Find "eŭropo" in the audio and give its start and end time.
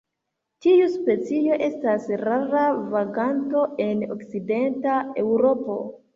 5.27-5.81